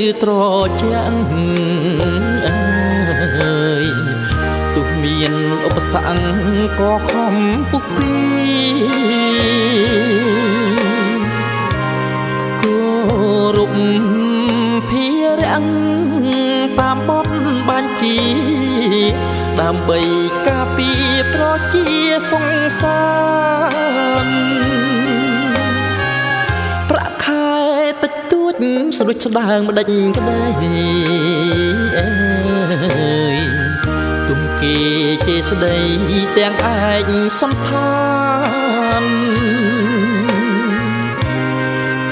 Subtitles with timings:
[0.00, 0.32] តៅឬត្រ
[0.80, 1.20] ជាក់
[2.46, 3.84] អើយ
[4.74, 5.34] ទោះមាន
[5.66, 7.34] ឧបសគ្គក៏ខំ
[7.70, 8.14] ពុកពី
[12.62, 12.78] គោ
[13.56, 13.74] រព
[14.88, 15.06] ភា
[15.40, 15.66] រៈ
[16.78, 17.28] តាមបទ
[17.68, 18.18] បញ្ជា
[19.60, 20.00] ដើម្បី
[20.46, 21.86] ការពារប្រជា
[22.32, 23.00] សង្សា
[24.26, 24.39] រ
[28.96, 30.38] ស្រួចស្ដាងម្ដេចក្ដី
[31.98, 32.08] អើ
[33.34, 33.38] យ
[34.28, 34.76] ទុំគេ
[35.26, 35.76] ជេស្ដី
[36.36, 37.92] ទាំងឯងសំខា
[39.02, 39.12] ន់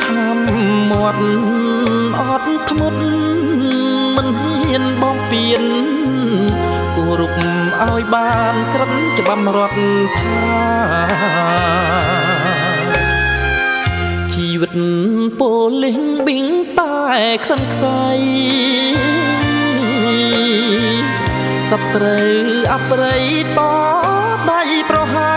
[0.04, 0.38] ខំ
[0.90, 1.24] មាត់
[2.18, 3.02] អត់ធ្មត់
[4.16, 5.64] មិនហ៊ានបងពៀន
[6.94, 9.80] គោរពឲ្យបាន ក្រិនច្បាប់រដ្ឋ
[10.18, 10.38] ថា
[12.36, 12.37] ជី
[14.60, 14.72] វិត
[15.40, 15.52] ពោ
[15.84, 16.46] លិងប៊ីង
[16.78, 16.96] តែ
[17.42, 18.06] ខ្សឹងខ្សៃ
[21.70, 22.32] សត្រូវ
[22.72, 23.24] អប្រិយ
[23.58, 23.60] ត
[24.50, 25.34] ដៃប្រហា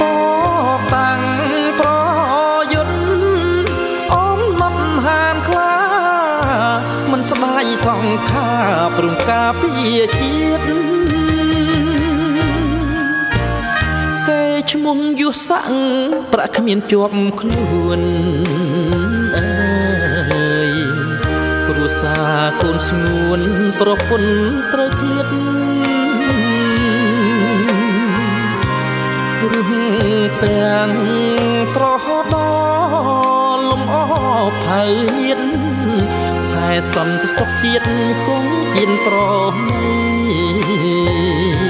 [0.00, 0.02] ត
[0.94, 1.22] តាំង
[1.80, 1.90] ប្រ
[2.74, 3.70] យុទ្ធ
[4.14, 5.76] អមណត់ហានខ្លា
[7.10, 8.50] មិនស្ដាយសង្ខា
[8.96, 10.47] ព្រមការពារជា
[14.72, 15.70] ឈ្មោះយុស័ក
[16.32, 18.00] ប្រាក់គ្មានជាប់ខ្លួន
[19.36, 20.72] អើយ
[21.66, 23.40] គ្រួសារកូនស្ងួន
[23.80, 24.32] ប្រពន្ធ
[24.72, 25.26] ត្រូវឃ្លាត
[29.52, 29.70] រឹង
[30.42, 30.90] ទាំង
[31.76, 32.36] ត្រហដ
[33.56, 33.96] ល់លំអ
[34.64, 34.82] ផៅ
[35.16, 35.40] ញាត
[36.50, 37.86] ខែសន្តិសុខជាតិ
[38.26, 39.16] គង់ជៀនប្រ
[39.68, 41.67] ណី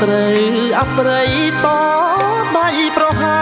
[0.00, 0.40] សត្រូវ
[0.80, 1.32] អប្រិយ
[1.64, 1.66] ត
[2.56, 3.40] ដៃប្រហា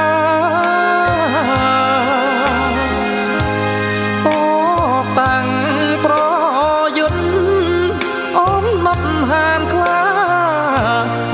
[4.24, 4.28] ត
[5.18, 5.46] តាំង
[6.04, 6.14] ប្រ
[6.98, 7.20] យុទ្ធ
[8.38, 10.04] អមណត់ហានខ្លា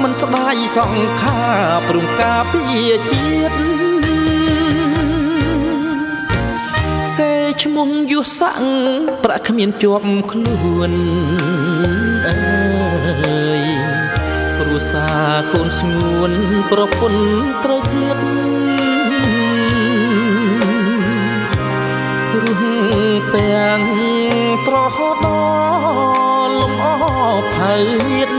[0.03, 1.39] មិនស្ដាយសង្ខា
[1.89, 3.57] ព្រមការពារជាតិ
[7.63, 8.63] ឈ្មោះយុស័ក
[9.25, 12.04] ប្រាក់គ្មានជាប់ខ្លួនអើយគ្រួ
[14.91, 16.33] សារកូនស្ងួន
[16.71, 17.25] ប្រពន្ធ
[17.65, 18.19] ត្រូវឃ្លាត
[22.43, 22.65] រឹង
[23.35, 23.81] ទាំង
[24.67, 25.27] ត្រហដ
[26.49, 26.87] ល់លំអ
[27.55, 27.75] ផៅ
[28.11, 28.31] ញាត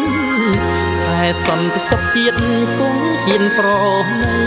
[1.05, 2.37] តែសន្តិសុខជាតិ
[2.79, 3.69] គង់ជៀនប្រ
[4.21, 4.39] ណី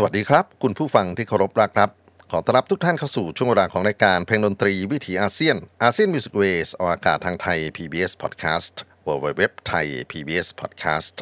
[0.00, 1.90] สวัสดีครับ คุณผู้ฟังที่เคารพรักครับ
[2.30, 8.74] ขอต้อนรับทุกท่านเข้าสู่ช่วงเวลาของรายการเพลงดนตรีวิถีอาเซียนอาเซียนมิวสิกเวสออกอากาศทางไทย PBS Podcast
[9.06, 11.14] www thai pbs podcast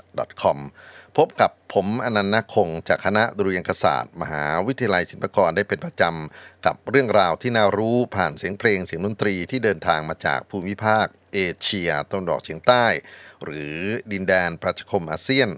[0.42, 0.58] com
[1.16, 12.86] พบกับผมอนันต์นคง จากคณะดุริยางคศาสตร์ มหาวิทยาลัยศิลปากรได้เป็นประจำ กับเรื่องราวที่น่ารู้ผ่านเสียงเพลงเสียงดนตรีที่เดินทางมาจากภูมิภาค เอเชียตะวันออกเฉียงใต้
[13.44, 13.76] หรือ
[14.12, 15.48] ดินแดนประชาคมอาเซียน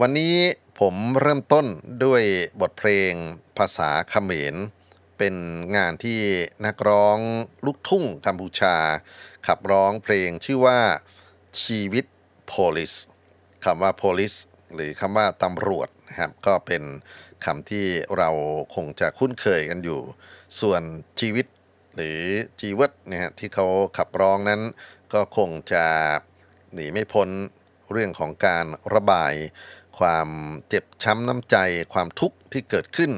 [0.00, 0.36] วันนี้
[0.80, 1.66] ผมเริ่มต้น
[2.04, 2.22] ด้วย
[2.60, 3.12] บทเพลง
[3.58, 4.54] ภาษาเขมร
[5.18, 5.34] เป็น
[5.76, 6.20] งานที่
[6.66, 7.18] นักร้อง
[7.64, 8.76] ลูกทุ่งกัมพูชา
[9.46, 10.80] ขับร้องเพลงชื่อว่า
[11.62, 12.04] ชีวิต
[12.52, 12.98] police
[13.64, 14.38] คำว่า police
[14.74, 16.82] หรือคำว่าตำรวจนะครับก็เป็น
[17.44, 17.86] คำที่
[18.16, 18.30] เรา
[18.74, 20.00] คงจะคุ้นเคยกันอยู่
[20.60, 20.82] ส่วน
[21.20, 21.46] ชีวิต
[21.94, 22.20] หรือ
[22.60, 23.66] จีวิตเนี่ยฮะที่เขา
[23.98, 24.62] ขับร้องนั้น
[25.12, 25.84] ก็คงจะ
[26.72, 27.28] หนีไม่พ้น
[27.92, 29.34] เรื่องของการระบาย
[29.98, 30.28] ความ
[30.68, 31.56] เจ็บช้ำน้ำใจ
[31.94, 33.12] ความทุกข์ที่เกิดขึ้น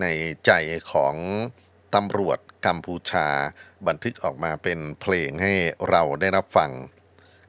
[0.00, 0.06] ใน
[0.46, 0.52] ใจ
[0.92, 1.14] ของ
[1.94, 3.28] ตำรวจกัมพูชา
[3.86, 5.54] บันทึกออกมาเป็นเพลงให้
[5.90, 6.70] เราได้รับฟัง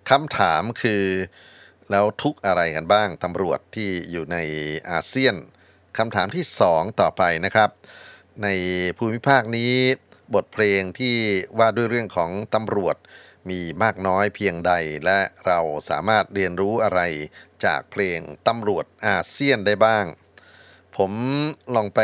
[0.09, 1.03] คำถามคือ
[1.91, 4.37] แล้วทุกอะไรกันบ้างตำรวจที่อยู่ใน
[4.89, 5.35] อาเซียน
[5.97, 7.69] คำถามที่สองต่อไปนะครับ
[8.43, 8.47] ใน
[8.97, 9.73] ภูมิภาคนี้
[10.33, 11.15] บทเพลงที่
[11.59, 12.95] ว่าด้วยเรื่องของตำรวจ
[13.49, 14.73] มีมากน้อยเพียงใด
[15.05, 15.59] และเรา
[15.89, 17.01] สามารถเรียนรู้อะไร
[17.65, 20.05] จากเพลงตำรวจอาเซียนได้บ้าง
[20.97, 21.11] ผม
[21.75, 22.01] ลองไป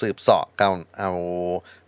[0.00, 1.10] สืบเสาะกันเอา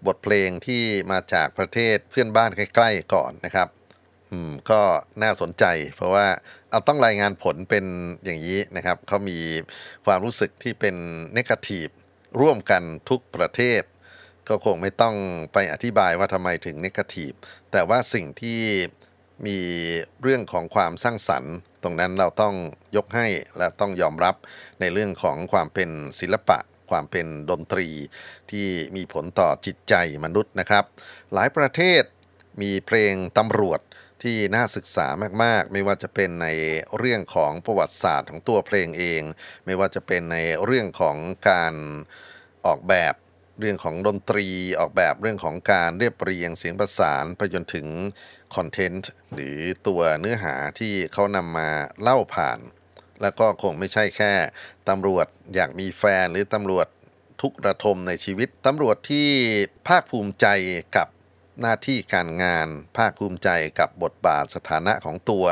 [0.06, 0.82] บทเพลงที่
[1.12, 3.68] มาจากประเทศเพื่อนบ้านใกล้ ๆ ก่อนนะครับ
[4.30, 4.80] อืมก็
[5.22, 5.64] น่าสนใจ
[5.96, 6.26] เพราะว่า
[6.70, 7.84] เอาต้องรายงานผลเป็น
[8.24, 9.38] อย่างนี้นะครับเขามี
[10.04, 10.96] ความรู้สึกที่เป็น
[11.34, 11.88] เนกาทีฟ
[12.40, 13.82] ร่วมกันทุกประเทศ
[14.52, 15.16] ก็คงไม่ต้อง
[15.52, 17.32] ไปอธิบายว่าทำไมถึงเนกาทีฟ
[17.72, 18.60] แต่ว่าสิ่งที่
[19.46, 19.58] มี
[20.22, 22.54] เรื่องของความสร้างสรรค์ ตรงนั้นเราต้อง
[22.96, 23.26] ยกให้
[23.58, 24.34] และต้องยอมรับ
[24.80, 25.90] ในเรื่องของความเป็น
[26.20, 26.58] ศิลปะ
[26.90, 27.88] ความเป็นดนตรี
[28.50, 29.94] ที่มีผลต่อจิตใจ
[30.24, 30.84] มนุษย์นะครับ
[31.32, 32.02] หลายประเทศ
[32.62, 33.80] มีเพลงตำรวจ
[34.22, 35.06] ที่น่าศึกษา
[35.42, 36.48] มาก ๆ ไม่ว่าจะเป็นใน
[36.98, 39.22] เรื่องของประวัติศาสตร์ของตัวเพลงเอง
[39.64, 41.16] ไม่ว่าจะเป็นในเรื่องของ
[41.50, 41.74] การ
[42.66, 43.14] ออกแบบ
[43.58, 44.46] เรื่องของดนตรี
[44.80, 47.86] ออกแบบเรื่องของการเรียบเรียงเสียงประสานไปจนถึง
[48.54, 51.68] คอนเทนต์หรือตัวเนื้อหาที่เขานำมา
[52.02, 52.58] เล่าผ่าน
[53.22, 54.32] แล้วก็คงไม่ใช่แค่
[54.88, 56.86] ตำรวจอยากมีแฟนหรือตำรวจ
[57.42, 59.28] ทุกระทมในชีวิตตำรวจที่
[59.88, 60.46] ภาคภูมิใจ
[60.96, 61.08] กับ
[61.60, 63.48] หน้าที่การงาน ภาคภูมิใจ
[63.78, 65.44] กับบทบาทสถานะของตัว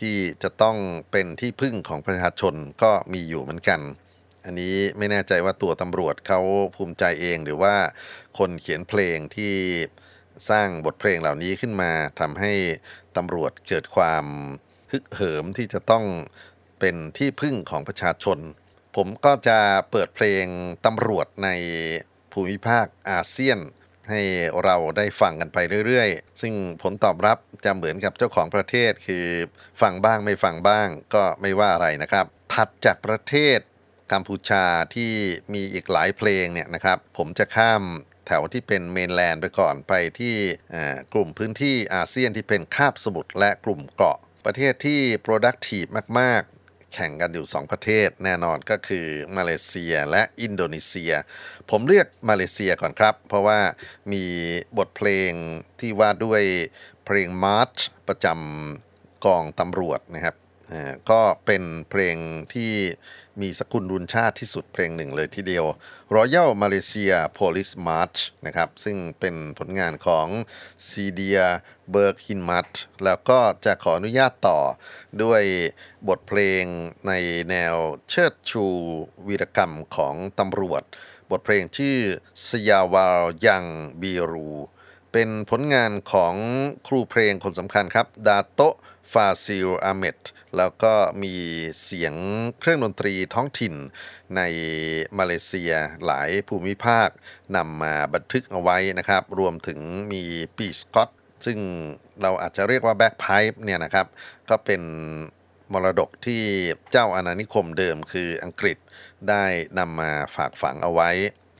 [0.00, 0.76] ที่จะต้อง
[1.10, 3.80] เป็นที่พึ่งของประชาชนก็มีอยู่เหมือนกัน
[4.44, 6.40] อันนี้ไม่แน่ใจว่าตัวตำรวจเขา
[6.76, 7.74] ภูมิใจเอง หรือว่า
[8.38, 9.54] คนเขียนเพลงที่
[10.50, 12.52] สร้างบทเพลงเหล่านี้ขึ้นมาทำให้
[13.16, 14.24] ตำรวจเกิดความ
[14.92, 16.04] ฮึกเหิมที่จะต้อง
[16.80, 18.38] เป็นที่พึ่งของประชาชน
[18.96, 19.58] ผมก็จะ
[19.90, 20.44] เปิดเพลง
[20.86, 21.48] ตำรวจใน
[22.32, 23.58] ภูมิภาคอาเซียน
[24.10, 24.20] ให้
[24.64, 29.26] เราได้ฟังกันไปเรื่อยๆ ซึ่งผลตอบรับจะเหมือนกับเจ้าของประเทศคือ
[29.80, 33.58] ฟังบ้างไม่ฟังบ้างก็ไม่ว่าอะไรนะครับ ถัดจากประเทศ
[34.12, 34.64] กัมพูชา
[34.94, 35.12] ที่
[35.54, 37.82] มีอีกหลายเพลงเนี่ยนะครับ ผมจะข้าม
[38.26, 40.34] แถวที่เป็นเมนแลนด์ไปก่อนไปที่
[41.12, 45.88] กลุ่มพื้นที่อาเซียนที่เป็นคาบสมุทรและกลุ่มเกาะ ประเทศที่ productive
[46.20, 51.12] มาก ๆ แข่งกันอยู่ 2 ประเทศแน่นอนก็คือมาเลเซียและอินโดนีเซีย
[51.70, 53.60] ผมเลือกมาเลเซียก่อนครับ เพราะว่า
[54.12, 54.24] มี
[54.78, 55.32] บทเพลง
[55.80, 56.42] ที่ว่าด้วย
[57.04, 57.76] เพลงมาร์ช
[58.08, 60.36] ประจำกองตำรวจนะครับ
[61.10, 62.16] ก็เป็นเพลง
[62.54, 62.72] ที่
[63.40, 65.66] มีสกุลรุนชาติที่สุดเพลงหนึ่งเลยทีเดียว
[66.16, 70.26] Royal Malaysia Police March นะครับ ซึ่งเป็นผลงานของ
[70.88, 71.40] ซีเดีย
[71.90, 72.70] เบิร์กฮินมัต
[73.04, 74.60] แล้วก็จะขออนุญาตต่อ
[75.22, 75.42] ด้วย
[76.08, 76.64] บทเพลง
[77.06, 77.12] ใน
[77.50, 77.76] แนว
[78.08, 78.66] เชิดชู
[79.26, 80.82] วีรกรรมของตำรวจ
[81.30, 81.98] บทเพลงชื่อ
[82.46, 83.64] สยาวาลยัง
[84.00, 84.50] บีรู
[85.12, 86.34] เป็นผลงานของ
[86.86, 88.60] ครูเพลงคนสำคัญครับ ดาโต
[89.12, 90.20] ฟาซิลอาเมต
[90.56, 91.34] แล้วก็มี
[91.84, 92.14] เสียง
[92.60, 93.74] เครื่องดนตรีท้องถิ่น
[94.36, 94.40] ใน
[95.18, 95.72] มาเลเซีย
[96.06, 97.08] หลายภูมิภาค
[97.56, 99.80] นำมาบันทึกเอาไว้นะครับ รวมถึง
[100.12, 100.22] มี
[100.56, 101.10] ปีสกอต
[101.46, 101.58] ซึ่ง
[102.22, 104.06] เราอาจจะเรียกว่าแบ็กไพป์เนี่ยนะครับ
[104.50, 104.82] ก็เป็น
[105.72, 106.42] มรดกที่
[106.90, 108.76] เจ้าอาณานิคมเดิมคืออังกฤษ
[109.28, 109.44] ได้
[109.78, 111.10] นำมาฝากฝังเอาไว้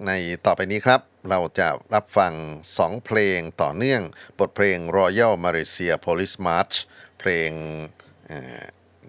[0.06, 0.12] ใน
[0.46, 2.32] ต่อไปนี้ครับ เราจะรับฟัง
[2.74, 4.02] 2 เพลงต่อเนื่อง
[4.38, 6.74] บทเพลง Royal Malaysia Police March
[7.20, 7.50] เพลง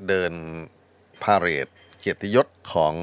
[0.08, 0.34] เดิน
[1.24, 1.68] พาเหรด
[2.00, 2.96] เกียรติยศของ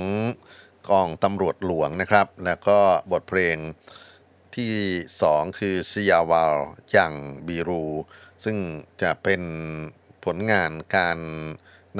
[0.91, 2.79] กองตำรวจหลวงนะครับ แล้วก็
[3.13, 3.57] บทเพลง
[4.57, 4.73] ที่
[5.23, 6.57] สองคือซิยาวาล
[6.97, 7.13] ยัง
[7.47, 7.85] บีรู
[8.45, 8.57] ซึ่ง
[9.03, 9.43] จะเป็น
[10.25, 11.19] ผลงานการ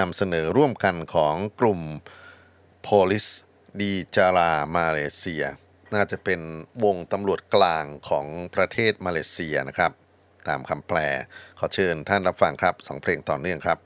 [0.01, 1.81] นำเสนอร่วมกันของกลุ่ม
[2.87, 3.33] Police
[3.81, 5.45] ดีจารามาเลเซีย
[5.95, 6.41] น่าจะเป็น
[6.85, 9.93] วงตำรวจกลางของประเทศมาเลเซียนะครับ
[10.49, 10.99] ตามคำแปล
[11.59, 13.79] ขอเชิญท่านรับฟังครับสองเพลงต่อเนื่องครับ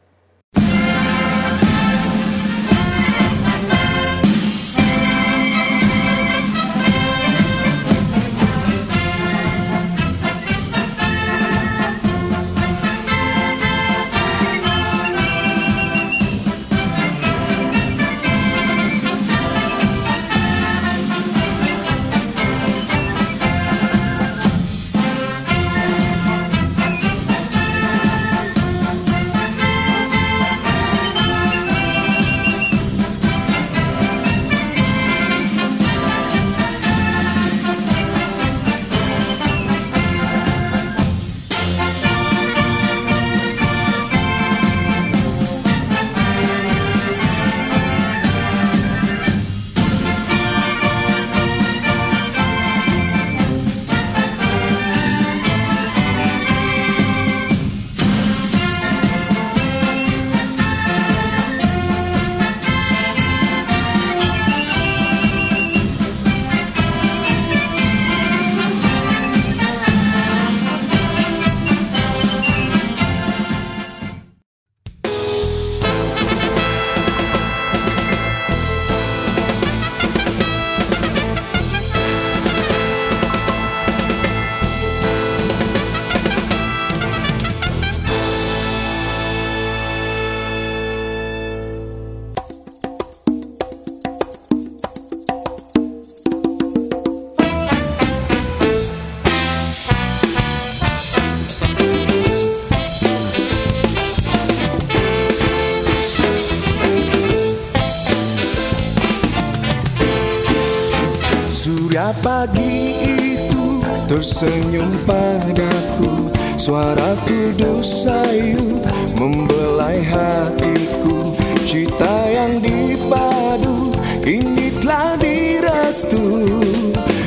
[112.20, 112.92] pagi
[113.36, 116.28] itu tersenyum padaku.
[116.60, 118.84] Suara kudus sayu
[119.16, 121.32] membelai hatiku.
[121.64, 126.46] Cita yang dipadu kini telah direstu.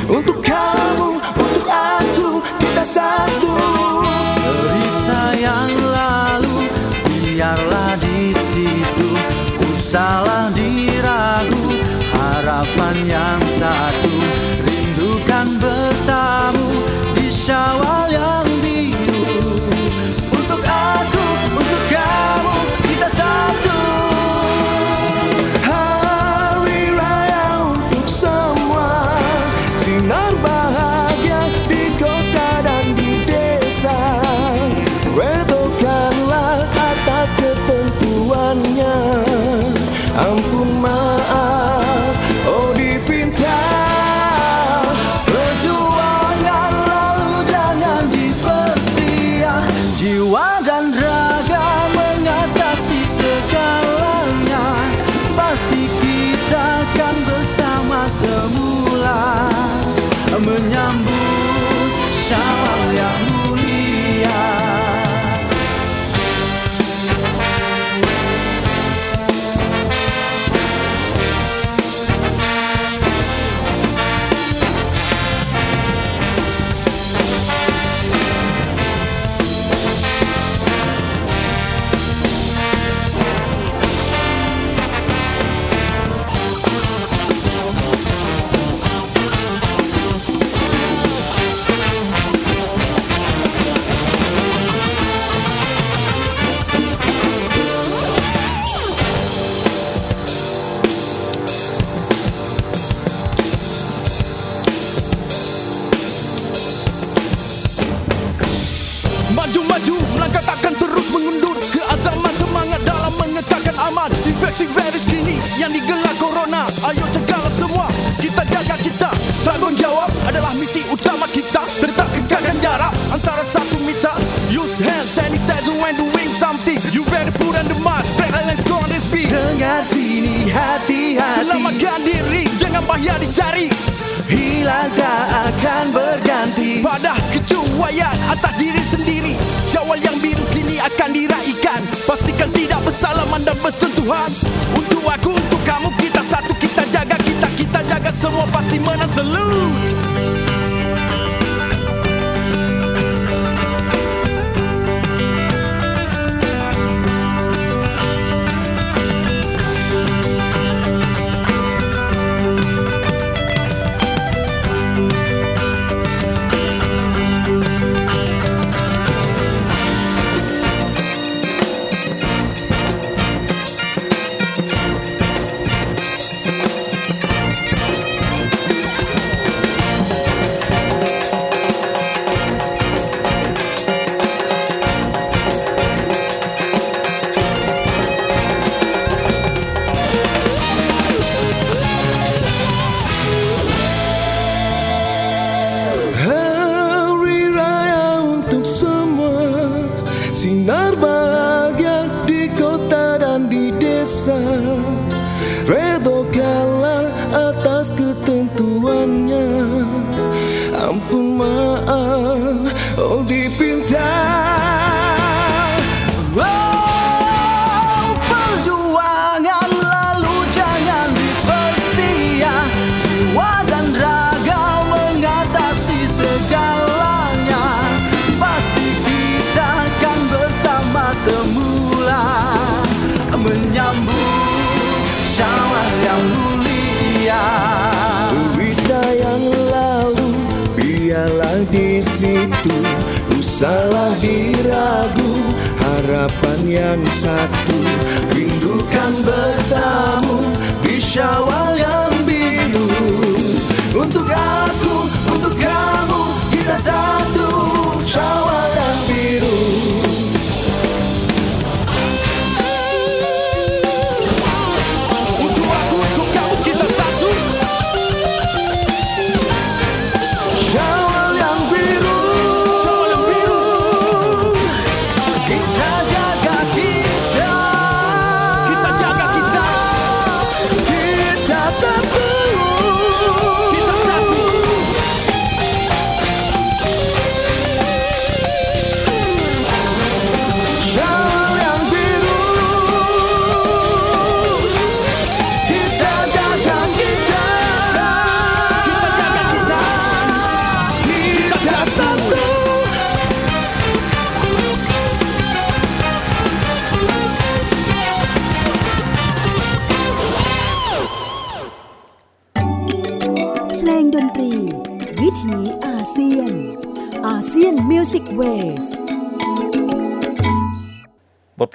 [0.06, 3.52] Untuk kamu, untuk aku, kita satu.
[4.46, 6.70] Cerita yang lalu
[7.10, 9.08] biarlah di situ.
[9.74, 11.66] Usahlah diragu
[12.14, 14.15] harapan yang satu
[15.54, 16.70] bertamu
[17.14, 18.45] di syawal yang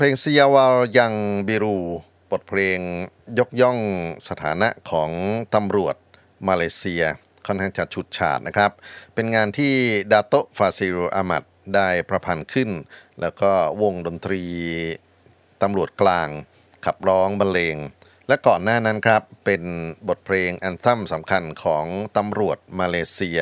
[0.03, 0.65] เพลงซียาวา
[0.97, 1.13] ยัง
[1.47, 1.77] บิรู
[2.31, 2.79] บทเพลง
[3.39, 3.79] ยกย่อง
[4.27, 5.09] สถานะของ
[5.55, 5.95] ตำรวจ
[6.47, 7.03] มาเลเซีย
[7.45, 8.71] ค่อนข้างจะฉุดฉาดนะครับ
[9.13, 9.73] เป็นงานที่
[10.11, 11.43] ดาโตฟาซิโรอามัด
[11.75, 12.69] ได้ประพันธ์ขึ้น
[13.21, 14.43] แล้วก็วงดนตรี
[15.61, 16.29] ตำรวจกลาง
[16.85, 17.77] ขับร้องบรรเลง
[18.27, 19.63] และก่อนหน้านั้นครับ เป็น
[20.07, 21.85] บทเพลงแอนทัมสำคัญของ
[22.17, 23.39] ตำรวจมาเลเซีย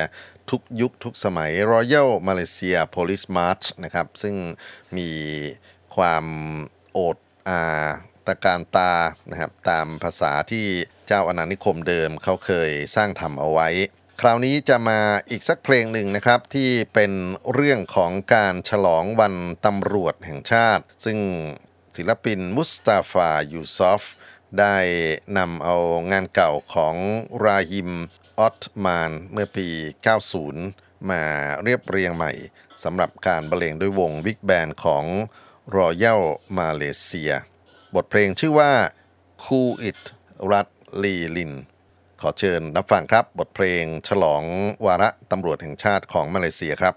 [0.49, 4.35] ทุกยุคทุกสมัย Royal Malaysia Police March นะครับ ซึ่ง
[4.97, 5.09] มี
[5.95, 6.25] ความ
[6.93, 7.17] โอด
[7.49, 7.61] อา
[8.27, 8.93] ตะการตา
[9.29, 10.65] นะครับตามภาษาที่
[11.07, 13.69] เจ้าอาณานิคมเดิมเขาเคยสร้างทำเอาไว้
[14.21, 14.99] คราวนี้จะมา
[15.29, 17.11] อีกสักเพลงหนึ่งนะครับที่เป็น
[17.53, 21.17] เรื่องของการฉลองวันตำรวจแห่งชาติ ซึ่ง
[21.97, 24.03] ศิลปินมุสตาฟายูซอฟ
[24.59, 24.77] ได้
[25.37, 25.77] นำเอา
[26.11, 26.95] งานเก่าของ
[27.43, 27.91] ราฮิม
[28.39, 29.67] ออตมานเมื่อปี
[30.37, 31.23] 90 มา
[31.63, 32.31] เรียบเรียงใหม่
[32.83, 35.05] สำหรับการบรรเลงด้วยวงบิ๊กแบนของ
[35.75, 36.21] รอยัล
[36.57, 37.31] มาเลเซีย
[37.95, 38.71] บทเพลงชื่อว่า
[39.43, 39.99] คูอิต
[40.51, 40.67] รัต
[41.03, 41.53] ลีลิน
[42.21, 44.43] ขอเชิญรับฟังครับบทเพลงฉลอง
[44.85, 46.95] วาระตำรวจแห่งชาติของมาเลเซียครับ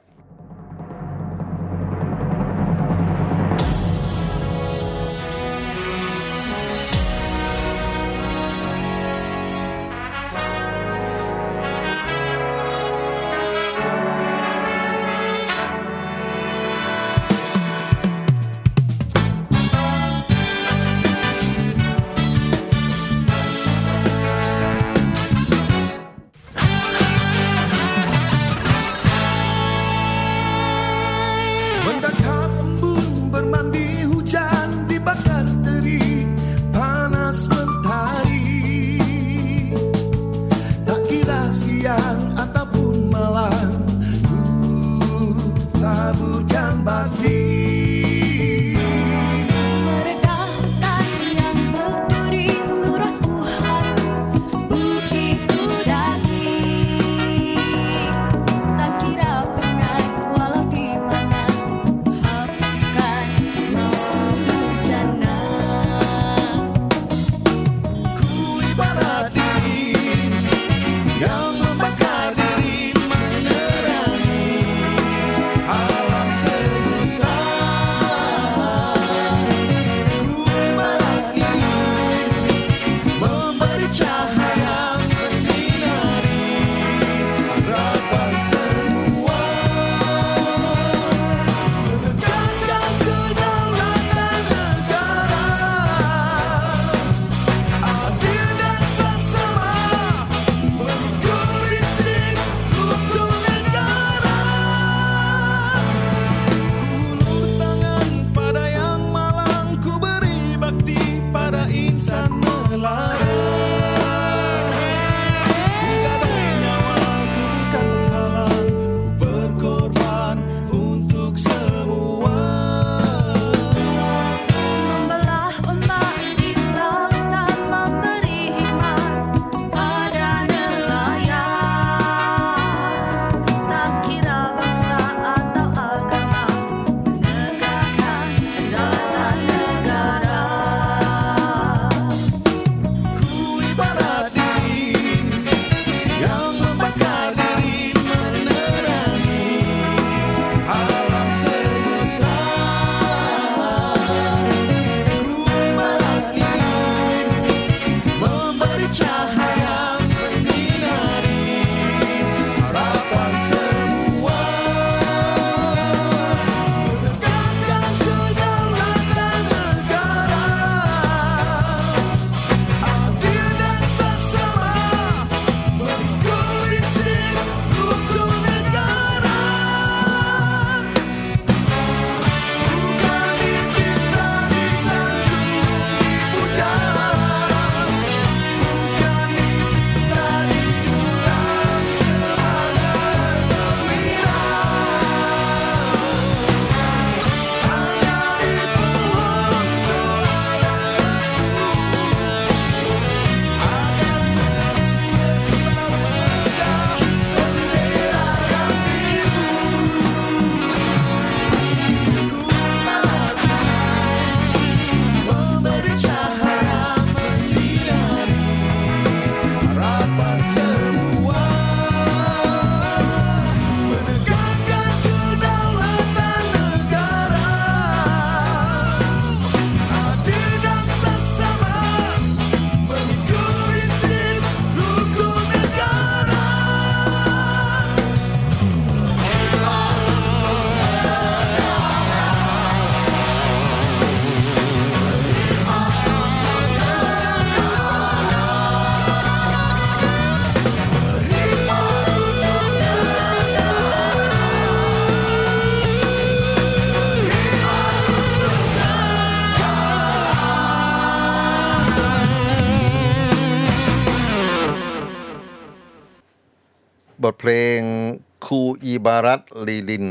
[269.06, 270.06] บารัตลีลิน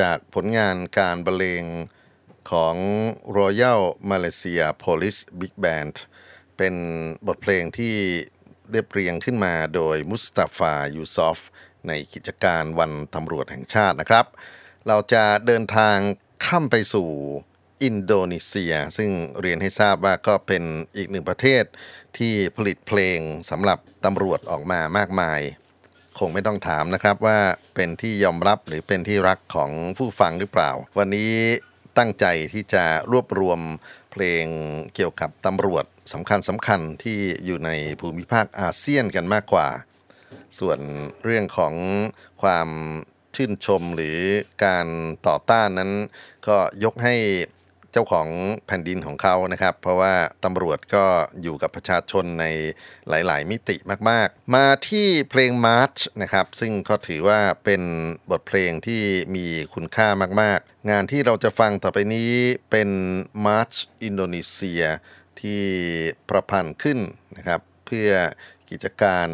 [0.00, 1.64] จากผลงานการบรรเลง
[2.50, 2.76] ของ
[3.38, 5.94] Royal Malaysia Police Big Band
[6.56, 6.74] เป็น
[7.26, 7.94] บทเพลงที่
[8.70, 11.38] เรียบเรียงขึ้นมาโดยมุสตาฟายูซอฟ
[11.88, 14.26] ในกิจการวันตำรวจแห่งชาตินะครับ
[14.86, 15.96] เราจะเดินทาง
[16.44, 17.10] ข้ามไปสู่
[17.82, 19.10] อินโดนีเซีย ซึ่ง
[19.40, 20.62] เรียนให้ทราบว่าก็เป็น
[20.96, 21.64] อีกหนึ่งประเทศ
[22.18, 23.18] ที่ผลิตเพลง
[23.50, 25.40] สำหรับตำรวจออกมามากมาย
[26.18, 27.38] คงไม่ต้องถามนะครับว่า
[27.74, 31.32] เป็นที่ยอมรับหรือเป็นที่รักของผู้ฟังหรือเปล่า วันนี้
[31.98, 33.60] ตั้งใจที่จะรวบรวม
[34.12, 34.46] เพลง
[34.94, 39.68] เกี่ยวกับตำรวจสำคัญสำคัญที่อยู่ในภูมิภาคอาเซียนกันมากกว่า
[40.58, 40.78] ส่วน
[41.24, 41.74] เรื่องของ
[42.42, 42.68] ความ
[43.36, 44.18] ชื่นชมหรือ
[44.64, 44.86] การ
[45.26, 45.92] ต่อต้านนั้น
[46.48, 47.14] ก็ยกให้
[47.96, 48.28] เจ้าของ
[48.66, 51.04] แผ่นดินของเขานะครับ เพราะว่าตำรวจก็
[51.42, 52.46] อยู่กับประชาชนใน
[53.08, 53.76] หลาย ๆ มิติ
[54.10, 57.82] มาก ๆ มาที่เพลงมาร์ชนะครับซึ่งก็ถือว่าเป็น
[58.30, 59.02] บทเพลงที่
[59.36, 60.08] มีคุณค่า
[60.42, 62.32] มาก ๆ งานที่เราจะฟังต่อไปนี้
[62.70, 62.90] เป็น
[63.46, 64.82] มาร์ชอินโดนีเซีย
[65.40, 65.62] ที่
[66.28, 66.98] ประพันธ์ขึ้น
[67.36, 68.10] นะครับ เพื่อ
[68.70, 69.28] กิจการ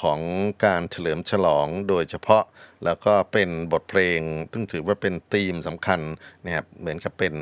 [0.00, 0.20] ของ
[0.64, 2.44] การเฉลิมฉลองโดยเฉพาะ
[2.84, 4.20] แล้วก็เป็นบทเพลง
[4.52, 6.00] ซึ่งถือว่าเป็นธีมสำคัญ
[6.44, 7.34] นะครับเหมือนกับเป็น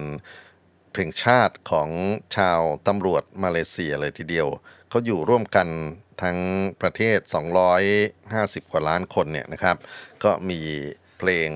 [0.96, 1.90] เพลงชาติของ
[2.36, 4.48] ชาวตำรวจมาเลเซียเลยทีเดียว
[4.88, 5.68] เขาอยู่ร่วมกัน
[6.22, 6.38] ทั้ง
[6.80, 7.18] ประเทศ
[7.96, 9.76] 250 กว่าล้านคนเนี่ยนะครับ
[10.24, 10.60] ก็มี
[11.18, 11.48] เพลง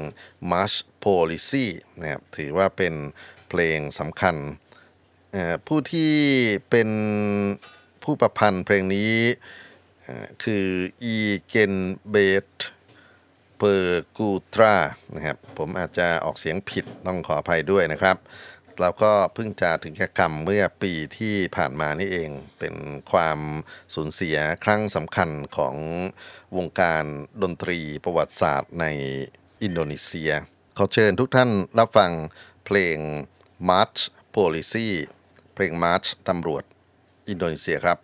[0.50, 1.66] March Policy
[2.00, 2.94] นะครับถือว่าเป็น
[3.48, 4.36] เพลงสำคัญ
[5.66, 6.14] ผู้ที่
[6.70, 6.90] เป็น
[8.04, 9.12] ผู้ประพันธ์เพลงนี้
[10.44, 10.66] คือ
[11.02, 11.74] อีเกน
[12.10, 12.16] เบ
[12.56, 12.56] ต
[13.56, 14.76] เปอร์กูตรา
[15.14, 18.16] นะครับผมอาจจะออกเสียงผิดต้องขออภัยด้วยนะครับ
[18.80, 22.74] แล้วก็เพิ่งจะถึงแก่กรรมเมื่อปีที่ผ่านมานี่เองเป็น
[23.12, 23.38] ความ
[23.94, 25.76] สูญเสียครั้งสำคัญของ
[26.56, 27.04] วงการ
[27.42, 28.86] ดนตรีประวัติศาสตร์ใน
[29.62, 30.32] อินโดนีเซีย
[30.78, 32.12] ขอเชิญทุกท่านรับฟัง
[32.66, 32.96] เพลง
[33.68, 34.00] March
[34.36, 34.88] Policy
[35.54, 36.64] เพลง March ตำรวจ
[37.28, 37.98] อินโดนีเซียครับ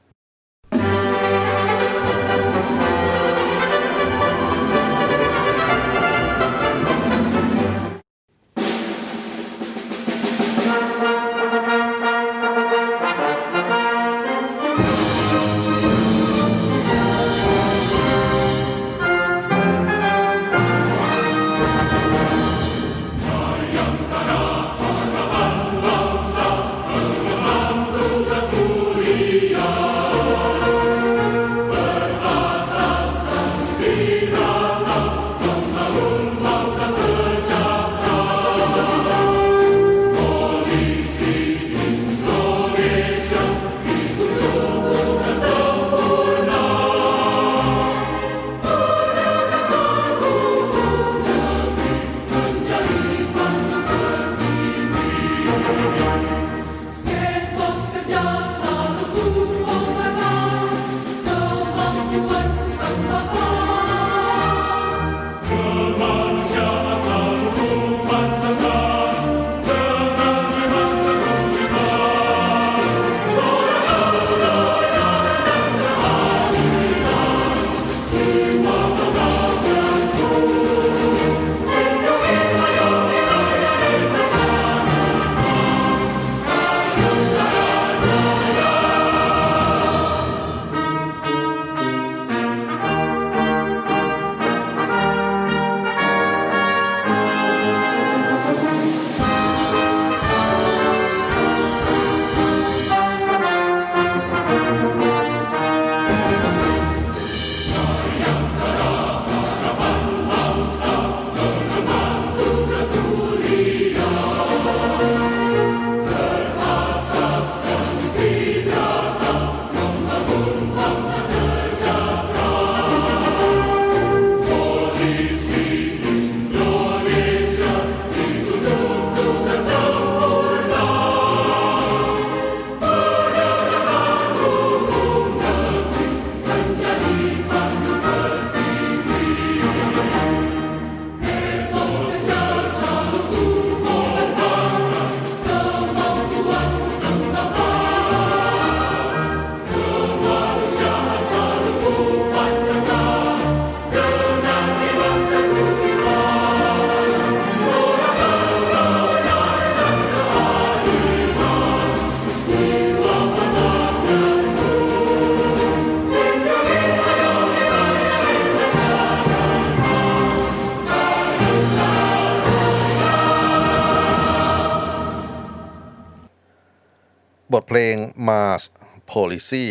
[177.94, 177.96] ง
[178.28, 178.64] Mars
[179.10, 179.66] Policy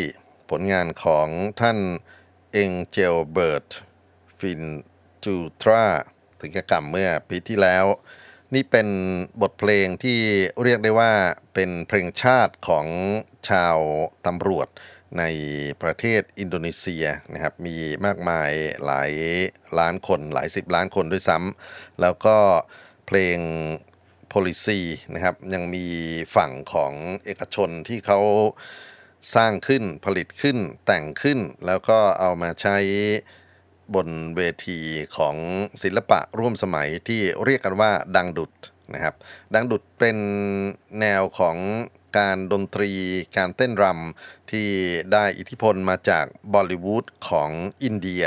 [0.50, 1.28] ผลงานของ
[1.62, 1.80] ท่าน
[2.54, 3.70] เองเจลเบิร์ต
[4.40, 4.62] ฟิน
[5.24, 5.86] จูตรา
[6.40, 7.86] ถึงกกรรมเมื่อปีที่แล้ว
[8.54, 8.88] นี่เป็น
[9.42, 10.20] บทเพลงที่
[10.64, 11.14] เรียกได้ว่า
[11.54, 12.88] เป็นเพลงชาติของ
[13.50, 13.78] ชาว
[14.26, 14.68] ตำรวจ
[15.20, 15.24] ใน
[15.82, 18.52] ประเทศอินโดนีเซียนะครับมีมากมาย
[18.86, 19.12] หลาย
[19.80, 22.38] ล้านคนหลายสิบล้านคนด้วยซ้ำแล้วก็
[23.06, 23.38] เพลง
[24.36, 24.80] policy
[25.14, 25.86] นะครับยังมี
[26.36, 26.94] ฝั่งของ
[27.26, 28.20] เอกชนที่เขา
[29.36, 32.78] สร้างขึ้นผลิตขึ้นแต่งขึ้น แล้วก็เอามาใช้
[33.96, 34.80] บนเวที
[35.18, 35.36] ของ
[35.84, 38.52] ศิลปะร่วมสมัยที่เรียกกันว่าดังดุด
[38.94, 39.14] นะครับ
[39.54, 40.18] ดังดุดเป็น
[41.00, 41.58] แนวของ
[42.18, 42.92] การดนตรี
[43.38, 44.68] การเต้นรำที่
[45.14, 47.52] ได้อิทธิพลมาจากบอลิวูดของ
[47.84, 48.24] อินเดีย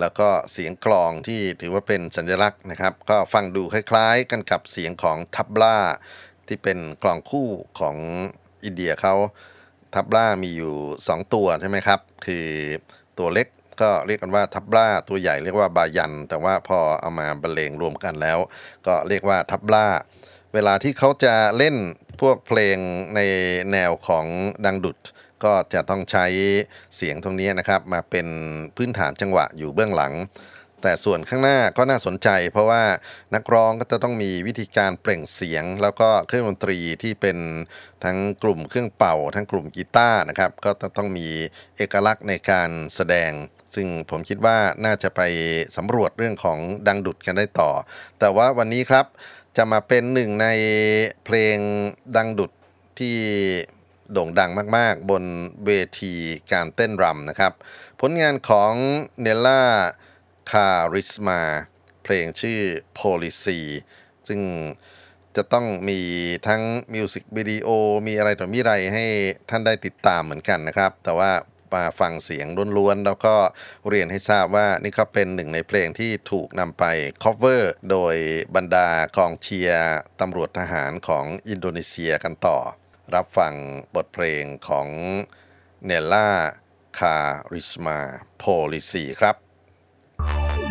[0.00, 5.78] แล้วก็เสียงกลองที่ถือว่าเป็นสัญลักษณ์นะครับ ก็ฟังดูคล้ายๆ กันกับเสียงของทับล่า
[6.48, 7.48] ที่เป็นกลองคู่
[7.80, 7.96] ของ
[8.64, 9.14] อินเดียเขา
[9.94, 10.74] ทับล่ามีอยู่
[11.06, 12.46] 2 ตัวใช่ไหมครับ คือ
[13.18, 13.48] ตัวเล็ก
[13.82, 18.38] ก็เรียกกันว่าทับล่าตัวใหญ่เรียกว่าบายัน แต่ว่าพอเอามาบรรเลงรวมกันแล้ว
[18.86, 19.86] ก็เรียกว่าทับล่า
[20.54, 21.76] เวลาที่เขาจะเล่น
[22.20, 22.76] พวกเพลง
[23.14, 23.20] ใน
[23.72, 24.26] แนวของ
[24.64, 24.98] ดังดุด
[25.44, 26.26] ก็จะต้องใช้
[26.96, 28.26] เสียงตรงนี้นะครับ มาเป็น
[28.76, 30.14] พื้นฐานจังหวะอยู่เบื้องหลัง
[30.82, 32.82] แต่ส่วนข้างหน้าก็น่าสนใจ เพราะว่า
[33.34, 37.38] นักร้องก็จะต้องมีวิธีการเปล่งเสียง แล้วก็เครื่องดนตรีที่เป็น
[38.04, 41.28] ทั้งกลุ่มเครื่องเป่า ทั้งกลุ่มกีตาร์นะครับ ก็ต้องมี
[41.76, 43.30] เอกลักษณ์ในการแสดง
[43.74, 45.20] ซึ่งผมคิดว่าน่าจะไป
[45.76, 47.70] สำรวจเรื่องของดังดุดกันได้ต่อ
[48.18, 49.06] แต่ว่าวันนี้ครับ
[49.56, 50.48] จะมาเป็นหนึ่งใน
[51.24, 51.58] เพลง
[52.16, 52.50] ดังดุด
[52.98, 53.16] ที่
[54.12, 55.24] โด่งดังมาก ๆ บน
[55.66, 56.14] เวที
[56.52, 57.52] การเต้นรำนะครับ
[58.00, 58.72] ผลงานของ
[59.20, 59.62] เนล่า
[60.50, 61.40] คาริสมา
[62.04, 62.60] เพลงชื่อ
[62.98, 63.60] Policy
[64.28, 64.40] ซึ่ง
[65.36, 66.00] จะต้องมี
[66.48, 66.62] ทั้ง
[66.94, 67.68] มิวสิกวิดีโอ
[68.06, 69.04] มีอะไรต่อมีอะไรให้
[69.50, 71.30] ท่านได้ติดตามเหมือนกันนะครับ แต่ว่า
[71.74, 72.46] มาฟังเสียง
[72.78, 73.34] ล้วนๆ แล้วก็
[73.88, 76.84] เรียนให้ทราบว่านี่ก็เป็นหนึ่งในเพลงที่ถูกนำไป
[77.22, 78.16] cover โดย
[78.56, 82.58] บรรดากองเชียร์ตำรวจทหารของอินโดนีเซียกันต่อ
[83.14, 83.54] รับฟัง
[83.94, 84.88] บทเพลงของ
[85.86, 86.30] เนล่า
[86.98, 87.16] คา
[87.52, 87.98] ริสมา
[88.38, 89.36] โพลิซีครับ
[90.20, 90.67] thank you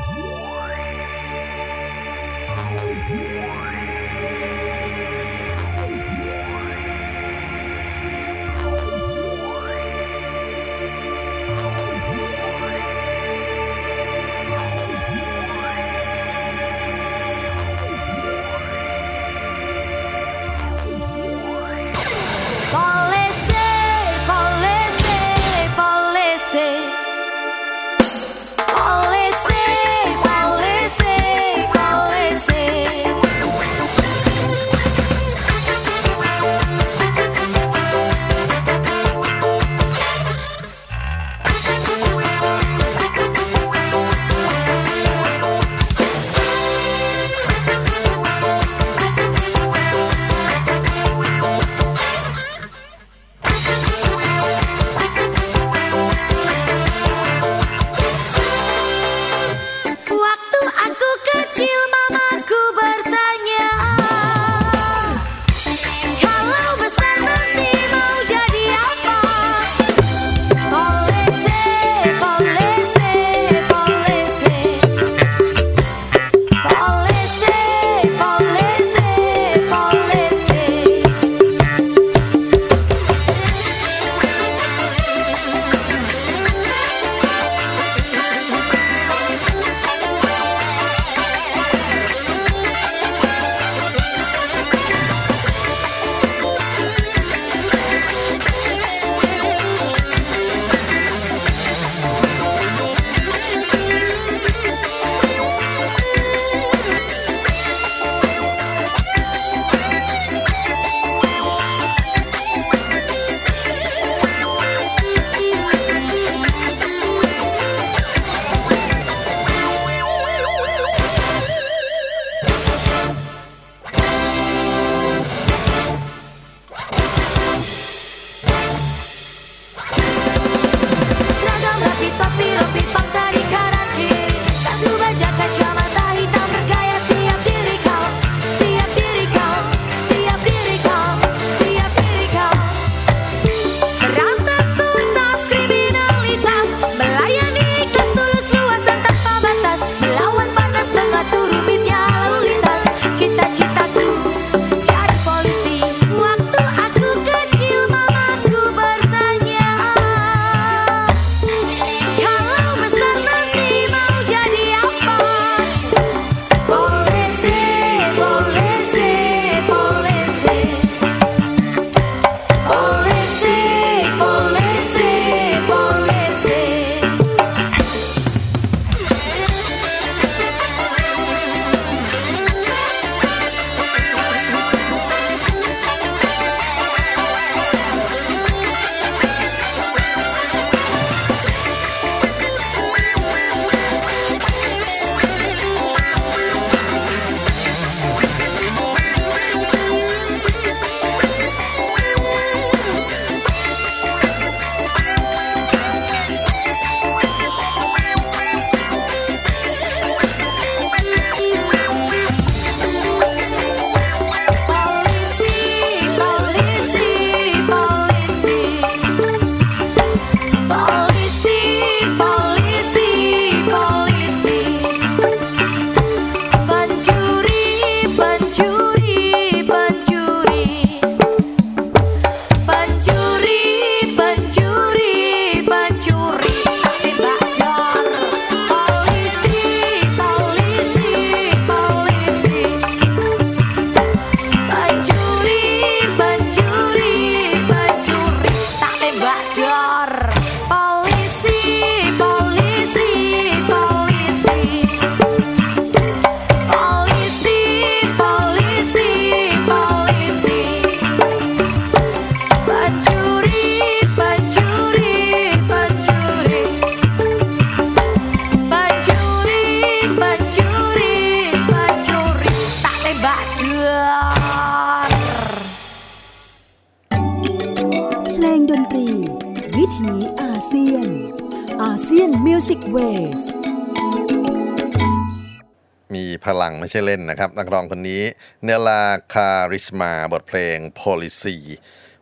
[286.15, 288.23] มีพลังไม่ใช่เล่นนะครับ นักร้องคนนี้
[288.63, 289.03] เนลา
[289.33, 291.58] คาริชมาบทเพลง Policy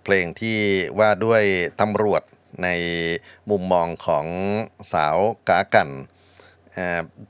[0.04, 0.60] เพลงที่
[1.00, 1.44] ว่าด้วย
[1.82, 2.22] ตำรวจ
[2.64, 2.70] ใน
[3.50, 4.26] มุมมองของ
[4.94, 5.18] สาว
[5.50, 5.90] กากัน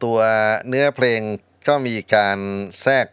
[0.04, 0.20] ตัว
[0.68, 1.22] เนื้อเพลง
[1.68, 2.40] ก็มีการ
[2.82, 3.08] แทรก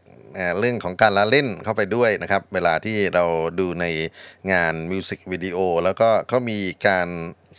[0.59, 3.25] เรื่องของการละเล่นเข้าไปด้วยนะครับ เวลาที่เรา
[3.61, 3.87] ดูใน
[4.53, 7.09] งานมิวสิกวิดีโอแล้วก็เขามีการ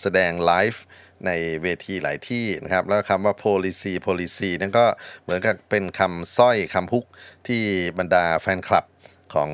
[0.01, 0.84] แสดงไลฟ์
[1.26, 1.32] ใน
[1.63, 4.86] เวทีหลายที่นะครับแล้วคำว่า policy policy นั่นก็
[5.24, 7.05] เหมือนกับเป็นคำสร้อยคำฮุก
[7.47, 7.63] ที่
[7.97, 8.86] บรรดาแฟนคลับ
[9.34, 9.51] ของ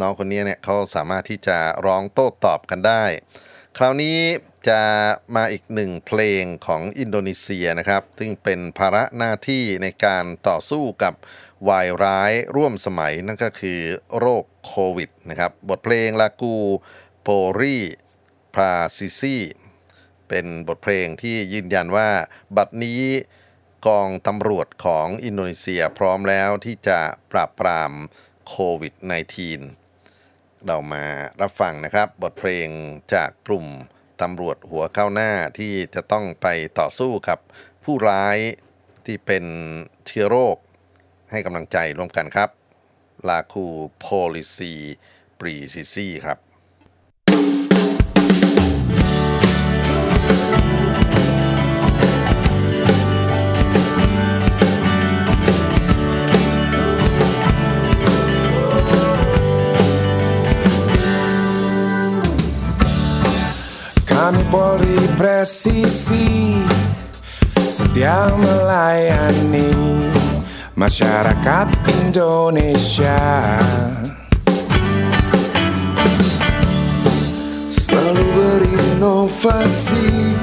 [0.00, 3.04] น้องคนนี้เนี่ยเขาสามารถที่จะร้องโต้ตอบกันได้
[3.78, 4.18] คราวนี้
[4.68, 4.82] จะ
[5.36, 11.14] มาอีกหนึ่งเพลงของอินโดนีเซียนะครับ ซึ่งเป็นภาระหน้าที่ในการต่อสู้กับ
[11.68, 13.80] วายร้ายร่วมสมัยนั่นก็คือ
[14.18, 16.56] โรคโควิดนะครับ บทเพลงลากู
[17.22, 17.28] โป
[17.58, 17.76] รี
[18.54, 19.36] พาซิซี
[20.30, 22.08] เป็นบทเพลงที่ยืนยันว่า
[22.56, 23.02] บัดนี้
[23.86, 27.00] กองตำรวจของอินโดนีเซียพร้อมแล้วที่จะ
[27.32, 27.92] ปราบปราม
[28.48, 28.94] โควิด
[29.80, 31.04] -19 เรามา
[31.40, 32.68] รับฟังนะครับ บทเพลง
[33.14, 33.66] จากกลุ่ม
[34.22, 36.46] ตำรวจหัวก้าหน้าที่จะต้องไป
[36.78, 37.38] ต่อสู้กับ
[37.84, 38.38] ผู้ร้าย
[39.06, 39.44] ที่เป็น
[40.06, 40.56] เชื้อโรค
[41.30, 42.50] ให้กำลังใจร่วมกันครับ
[43.28, 43.66] ลาคู
[43.98, 44.72] โพลิซี
[45.38, 46.38] ปรีซิซี่ครับ
[64.50, 66.58] Polri presisi
[67.70, 69.70] setia melayani
[70.74, 73.22] masyarakat Indonesia.
[77.70, 80.34] Selalu berinovasi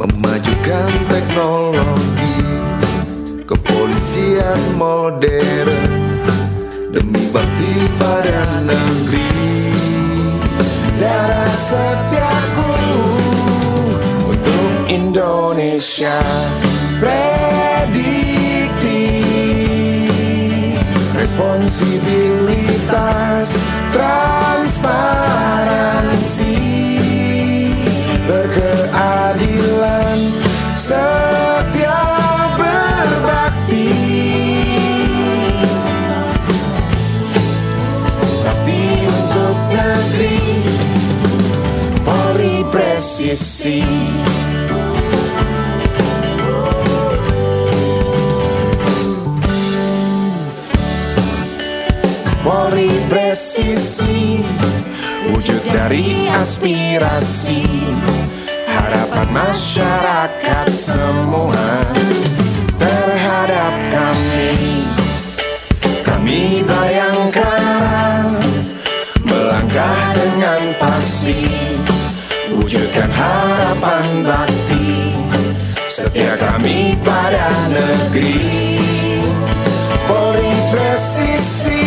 [0.00, 2.40] Memajukan teknologi
[3.44, 5.92] Kepolisian modern
[6.88, 9.28] Demi bakti pada negeri
[10.96, 12.72] Darah setiaku
[14.86, 16.14] Indonesia.
[17.02, 18.06] Predikti
[21.18, 23.58] responsibilitas
[23.90, 26.62] transparansi.
[28.30, 30.14] Berkeadilan
[30.70, 32.06] setia
[32.54, 33.90] berbakti.
[38.46, 40.38] Bakti untuk negeri.
[42.06, 43.82] Polri presisi
[52.66, 54.42] Polri presisi
[55.30, 57.62] Wujud dari aspirasi
[58.66, 61.62] Harapan masyarakat semua
[62.74, 64.58] Terhadap kami.
[66.02, 68.34] Kami bayangkan
[69.22, 71.46] Melangkah dengan pasti
[72.50, 75.14] Wujudkan harapan bakti
[75.86, 78.42] Setia kami pada negeri.
[80.10, 81.85] Polri presisi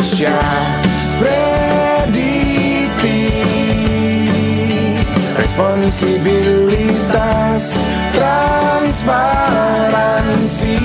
[0.00, 0.40] Indonesia
[1.20, 2.16] predikti
[5.36, 10.80] responsibilitas transparansi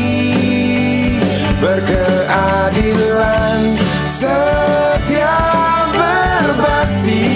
[1.63, 5.39] berkeadilan setia
[5.95, 7.32] berbakti.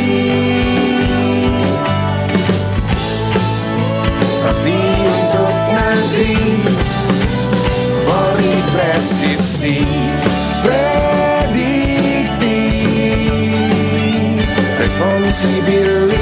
[4.19, 6.43] Bakti untuk negeri
[8.03, 10.08] Polri presisi
[15.39, 16.18] see bitter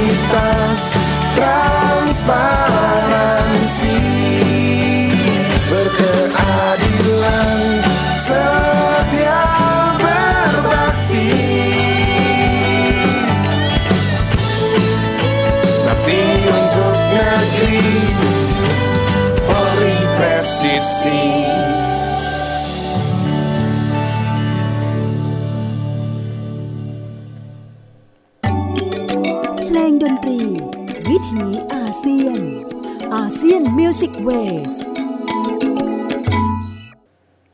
[34.28, 35.08] มิวสิกเวส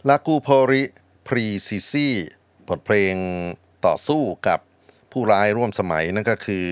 [0.08, 0.82] ลากูโพริ
[1.26, 2.08] พรีซิซี
[2.68, 3.16] บทเพลง
[3.86, 4.60] ต่อสู้กับ
[5.12, 6.68] ผู้ร้ายร่วมสมัยนั่นก็คือ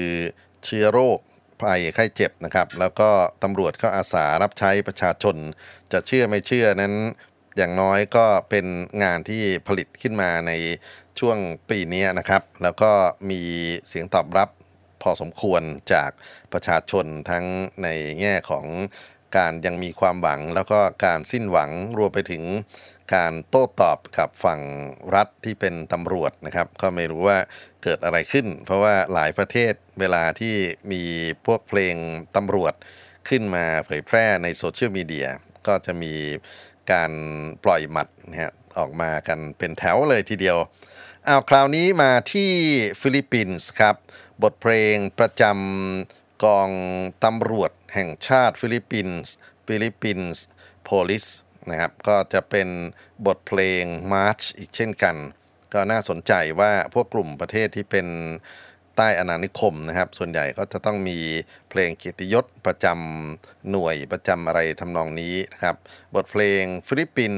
[0.64, 1.18] เชื้อโรค
[1.60, 3.10] ภัยไข้เจ็บนะครับ แล้วก็
[3.42, 5.36] ตำรวจก็อาสารับใช้ประชาชน
[5.92, 6.94] จะเชื่อไม่เชื่อนั้น
[7.56, 8.66] อย่างน้อยก็เป็น
[9.02, 10.52] งานที่ผลิตขึ้นมาใน
[11.18, 11.38] ช่วง
[11.70, 12.92] ปีนี้นะครับ แล้วก็
[13.30, 13.40] มี
[13.88, 14.50] เสียงตอบรับ
[15.02, 16.10] พอสมควรจาก
[16.52, 17.44] ประชาชนทั้ง
[17.82, 17.88] ใน
[18.20, 18.66] แง่ของ
[19.36, 22.42] การยังมีความหวัง แล้วก็การสิ้นหวังรวมไปถึง
[23.14, 24.60] การโต้ตอบกับฝั่ง
[25.14, 27.38] รัฐที่เป็นตำรวจนะครับ ก็ไม่รู้ว่า
[27.82, 30.54] เกิดอะไรขึ้น เพราะว่าหลายประเทศเวลาที่
[30.92, 31.02] มี
[31.46, 31.96] พวกเพลง
[32.36, 32.74] ตำรวจ
[33.28, 35.28] ขึ้นมาเผยแพร่ในโซเชียลมีเดีย
[35.66, 36.14] ก็จะมี
[36.92, 37.12] การ
[37.64, 40.58] ปล่อยหมัดนะฮะออกมากันเป็นแถวเลยทีเดียว
[41.24, 42.50] เอาคราวนี้มาที่
[43.00, 43.96] ฟิลิปปินส์ครับ
[44.42, 46.68] บทเพลงประจำ กอง
[47.24, 49.32] ตำรวจแห่งชาติฟิลิปปินส์
[49.66, 51.26] Philippines Police
[51.70, 52.68] นะครับก็จะเป็น
[53.26, 55.16] บทเพลงมาร์ชอีกเช่นกัน
[55.74, 58.06] ก็น่าสนใจว่าพวกกลุ่มประเทศที่เป็น
[58.96, 61.18] ใต้อาณานิคมนะครับ ส่วนใหญ่ก็จะต้องมี
[61.70, 65.76] เพลงเกียรติยศประจำหน่วยประจำอะไรทำนองนี้นะครับ
[66.14, 67.34] บทเพลงฟิลิปปิน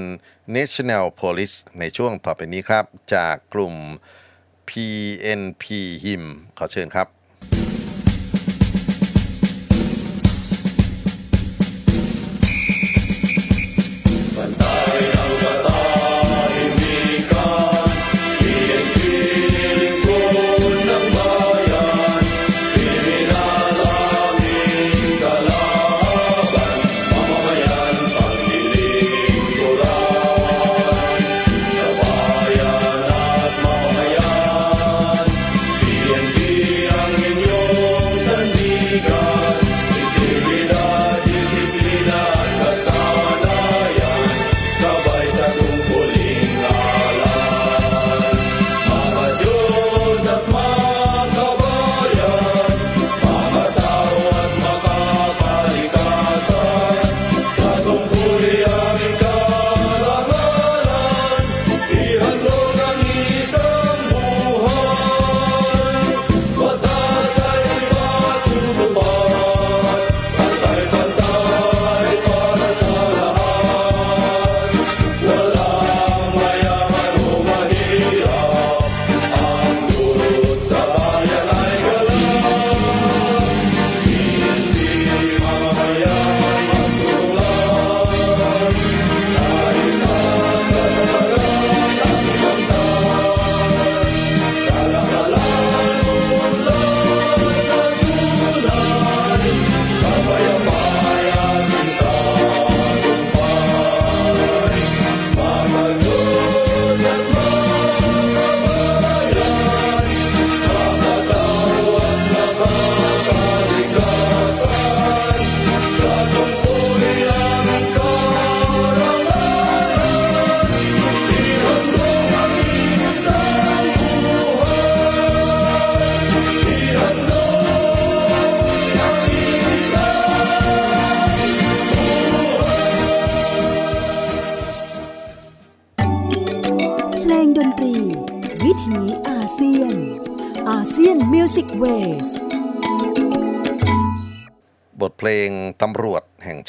[0.56, 2.84] National Police ในช่วงต่อไปนี้ครับ
[3.14, 3.74] จากกลุ่ม
[4.68, 5.64] PNP
[6.04, 6.24] HIM
[6.58, 7.08] ขอเชิญครับ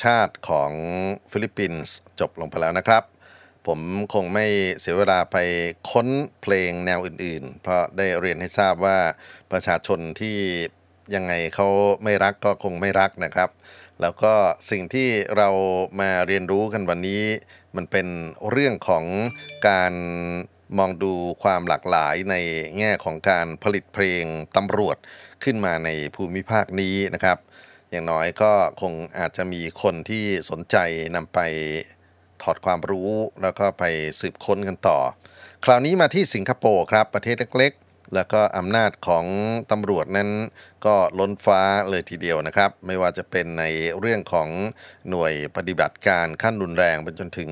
[0.05, 0.71] ชาติของ
[1.31, 3.03] ฟิลิปปินส์จบลงไปแล้วนะครับ
[3.67, 3.79] ผม
[4.13, 4.45] คงไม่
[4.79, 5.37] เสียเวลาไป
[5.91, 6.07] ค้น
[6.41, 8.97] เพลงแนวอื่นๆ เพราะได้เรียนให้ทราบว่า
[9.51, 10.37] ประชาชนที่
[11.15, 11.67] ยังไงเขา
[12.03, 13.49] ไม่รักก็คงไม่รักนะครับ
[14.01, 14.33] แล้วก็
[14.71, 15.49] สิ่งที่เรา
[16.01, 17.23] มาเรียนรู้กันวันนี้
[17.75, 18.07] มันเป็น
[18.49, 19.05] เรื่องของ
[19.69, 19.93] การ
[20.77, 22.35] มองดูความหลากหลายใน
[22.77, 24.25] แง่ของการผลิตเพลง
[24.55, 24.97] ตำรวจ
[25.43, 27.37] ขึ้นมาในภูมิภาคนี้นะครับ
[27.95, 30.77] อย่างน้อยก็คงอาจจะมีคนที่สนใจ
[31.15, 31.39] นำไป
[32.43, 33.83] ถอดความรู้แล้วก็ไป
[34.19, 34.99] สืบค้นกันต่อ
[35.65, 39.25] คราวนี้มาที่สิงคโปร์ครับ ประเทศเล็กๆ แล้วก็อำนาจของ
[39.71, 40.29] ตำรวจนั้น
[40.85, 43.63] ก็ล้นฟ้าเลยทีเดียวนะครับ ไม่ว่าจะเป็นใน
[43.99, 44.49] เรื่องของ
[45.09, 47.51] หน่วยปฏิบัติการขั้นรุนแรงไปจนถึง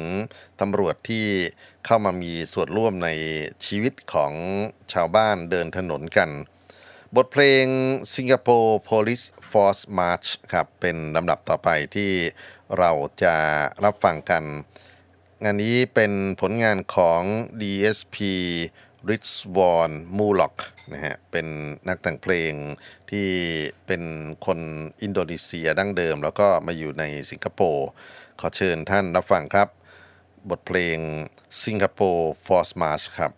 [0.61, 1.25] ตำรวจที่
[1.85, 3.09] เข้ามามีส่วนร่วมใน
[3.65, 4.33] ชีวิตของ
[4.93, 6.29] ชาวบ้านเดินถนนกัน
[7.17, 7.65] บทเพลง
[8.13, 12.11] Singapore Police Force March ครับ เป็นลำดับต่อไปที่
[12.77, 12.91] เรา
[13.23, 13.35] จะ
[13.85, 14.43] รับฟังกัน
[15.43, 16.11] งานนี้เป็น
[16.41, 17.21] ผลงานของ
[17.61, 18.17] DSP
[19.09, 20.55] Rich w a n m u l o k
[20.93, 21.47] นะฮะ เป็น
[21.87, 22.53] นักแต่งเพลง
[23.11, 23.29] ที่
[23.87, 24.03] เป็น
[24.45, 24.59] คน
[25.01, 27.87] อินโดนีเซียดั้งเดิม แล้วก็มาอยู่ในสิงคโปร์
[28.39, 29.67] ขอเชิญท่านรับฟังครับ
[30.49, 30.97] บทเพลง
[31.61, 33.31] Singapore Force March ครับ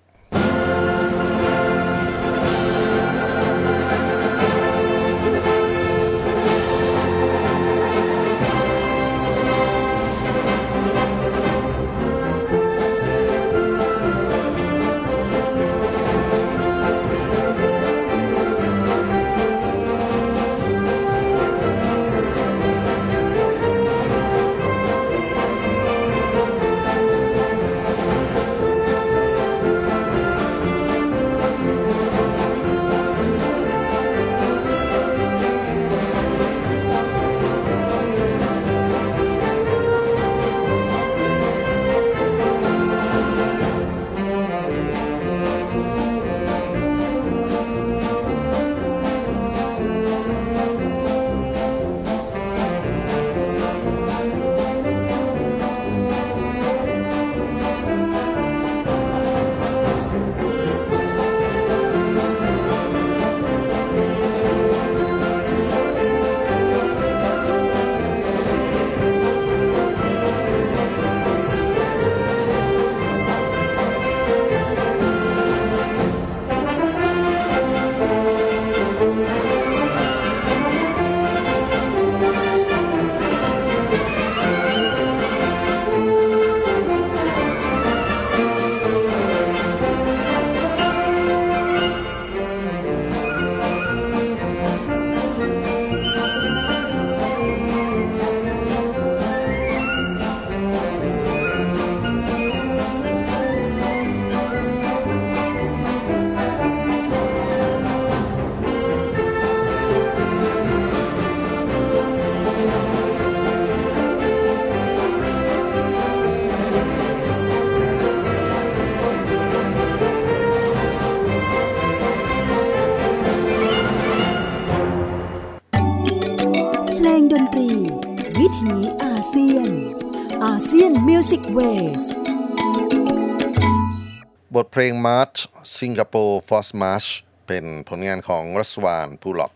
[134.77, 135.39] เพลง March
[135.77, 137.09] Singapore Force March
[137.47, 139.51] เป็นผลงานของรัสวานพูล็อก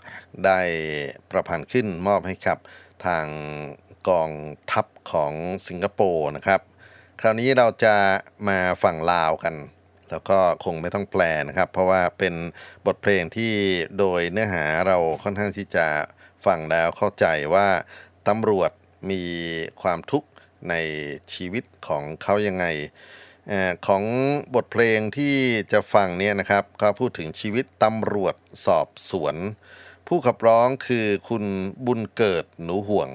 [0.45, 0.59] ได้
[1.31, 2.57] ประพันธ์ขึ้นมอบให้กับ
[3.05, 3.25] ทาง
[4.09, 4.31] กอง
[4.71, 5.33] ทัพของ
[5.67, 6.61] สิงคโปร์นะครับ
[7.21, 7.95] คราวนี้เราจะ
[8.47, 9.55] มาฝั่งลาวกัน
[10.09, 12.33] แล้วก็คงไม่ต้องแปลนะครับ เพราะว่าเป็น
[12.85, 13.53] บทเพลงที่
[13.99, 15.87] โดยเนื้อหาเราค่อนข้างที่จะ
[16.45, 17.67] ฟังแล้วเข้าใจว่า
[18.27, 18.71] ตำรวจ
[19.11, 19.23] มี
[19.81, 20.29] ความทุกข์
[20.69, 20.75] ใน
[21.33, 22.65] ชีวิตของเขายังไง
[23.87, 24.03] ของ
[24.55, 25.35] บทเพลงที่
[25.71, 28.35] จะฟังเนี่ยนะครับก็พูดถึงชีวิตตำรวจ
[28.65, 29.35] สอบสวน
[30.07, 31.43] ผู้ขับร้องคือคุณ
[31.85, 33.09] บุญเกิดหนูห่วง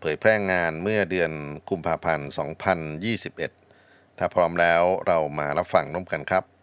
[0.00, 1.32] เผยแพร่งานเมื่อเดือน
[1.70, 2.30] กุมภาพันธ์
[3.04, 6.55] 2021 ถ้าพร้อมแล้วเรามารับฟังร่วมกันครับ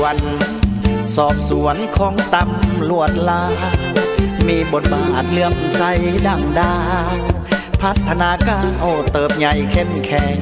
[0.00, 0.16] วน
[1.16, 3.42] สอบสวนของตำรวจลา
[4.48, 5.82] มีบทบาทเลื่อมใส
[6.26, 6.74] ดังดา
[7.10, 7.12] ว
[7.82, 10.38] พัฒนาก้าวเติบใหญ่เข้มแข็ง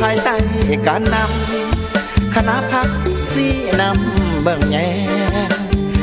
[0.00, 0.36] ภายใต้
[0.86, 2.88] การนำคณะพัก
[3.32, 3.46] สี
[3.80, 4.76] นำเบิ่งแย
[5.48, 5.50] ง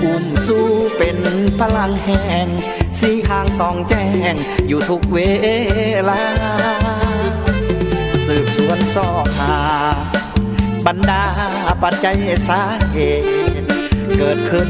[0.04, 0.68] อุ้มสู้
[0.98, 1.18] เป็น
[1.60, 2.48] พลังแห่ง
[3.00, 4.36] สีทางสองแจ้ง
[4.68, 5.20] อยู่ทุกเว
[6.10, 6.22] ลา
[8.26, 9.58] สืบสวนสอบหา
[10.88, 11.24] บรรดา
[11.84, 12.18] ปัจจัย
[12.48, 12.62] สา
[12.92, 13.70] เหตุ
[14.18, 14.70] เกิดขึ้น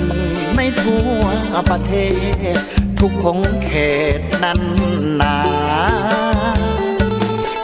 [0.55, 1.21] ในทั่ว
[1.69, 1.93] ประเท
[2.55, 2.59] ศ
[2.99, 3.71] ทุกของเข
[4.19, 4.61] ตนั้น
[5.21, 5.37] นา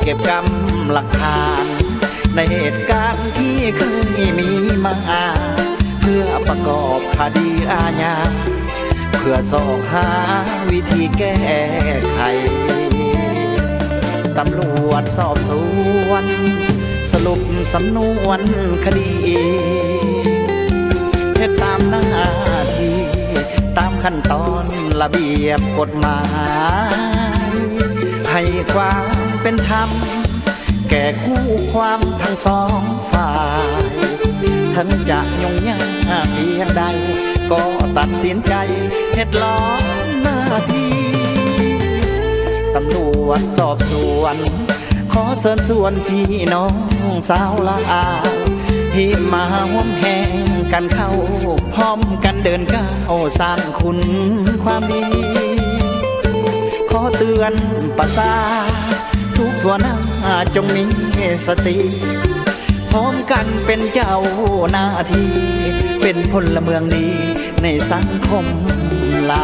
[0.02, 1.66] เก็บกำหลักฐาน
[2.36, 3.82] ในเหตุการณ์ที่เค
[4.20, 4.50] ยมี
[4.86, 4.96] มา
[6.02, 8.16] เพื่อประกอบคดีอาญา
[9.18, 10.08] เพื่อสอกหา
[10.72, 11.36] วิธีแก้
[12.14, 12.20] ไข
[14.38, 15.52] ตำรวจสอบส
[16.10, 16.26] วน
[17.12, 17.43] สรุป
[17.74, 18.42] สำนวน
[18.86, 19.12] คดี
[21.38, 22.06] เฮ็ดตามหน้า
[22.78, 22.98] ที่
[23.78, 24.66] ตามขั้นตอน
[25.02, 26.22] ระเบียบกฎหมา
[27.50, 27.54] ย
[28.32, 28.42] ให้
[28.74, 29.06] ความ
[29.42, 29.90] เป็นธรรม
[30.90, 31.44] แก่คู่
[31.74, 33.32] ความทั้งสองฝ่า
[33.66, 33.68] ย
[34.76, 35.80] ทั้งจะยุ่งยา
[36.26, 36.84] กเพียงใด
[37.52, 37.64] ก็
[37.98, 38.54] ตัดสินใจ
[39.16, 39.58] เฮ็ดล้อ
[40.22, 40.40] หน้า
[40.72, 40.94] ที่
[42.76, 42.98] ตำร
[43.28, 44.38] วจสอบสวน
[45.14, 46.76] ขอเชิญส่วนพี่น้อง
[47.30, 47.78] สาวลา
[48.26, 48.28] ว
[48.94, 50.32] ที่มาห่วมแหง
[50.72, 51.10] กันเข้า
[51.74, 54.00] พร้อมกันเดินก้าวสร้างคุณ
[54.64, 55.04] ความดี
[56.90, 57.54] ขอเตือน
[57.98, 58.32] ประสา
[59.36, 59.96] ทุกทัวหน้า
[60.56, 60.84] จงมี
[61.46, 61.78] สติ
[62.92, 64.14] พร้อมกันเป็นเจ้า
[64.72, 65.30] หน้าที่
[66.02, 67.08] เป็นพลเมืองดี
[67.64, 68.46] ในสังคม
[69.30, 69.32] ล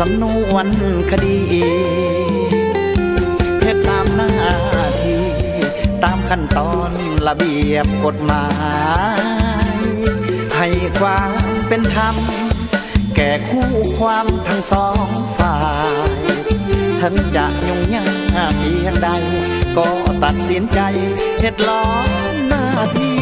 [0.12, 0.66] ำนวน
[1.10, 1.38] คดี
[3.62, 4.30] เฮ็ดตามหน้า
[5.02, 5.24] ที่
[6.04, 6.90] ตามขั้นตอน
[7.26, 8.46] ระเบียบกฎหมา
[9.68, 9.70] ย
[10.56, 10.68] ให้
[11.00, 11.30] ความ
[11.68, 12.16] เป็นธรรม
[13.16, 15.06] แก่คู่ความทั้งสอง
[15.38, 15.58] ฝ่า
[15.90, 16.16] ย
[17.00, 18.04] ทั้งจะยุ่งยา
[18.50, 19.08] กเพียงใด
[19.76, 19.88] ก็
[20.24, 20.80] ตัดสินใจ
[21.40, 21.82] เฮ็ดล้อ
[22.48, 22.64] หน้า
[22.96, 23.18] ที่